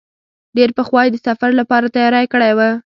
[0.57, 2.59] ډېر پخوا یې د سفر لپاره تیاری کړی و.